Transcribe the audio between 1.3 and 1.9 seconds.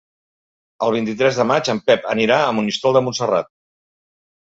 de maig en